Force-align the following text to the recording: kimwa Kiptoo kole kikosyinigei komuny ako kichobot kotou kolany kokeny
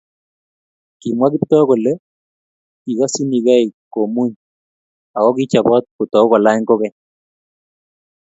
kimwa 1.01 1.27
Kiptoo 1.33 1.65
kole 1.69 1.91
kikosyinigei 2.83 3.65
komuny 3.93 4.33
ako 5.17 5.29
kichobot 5.37 5.83
kotou 5.95 6.25
kolany 6.31 6.61
kokeny 6.69 6.95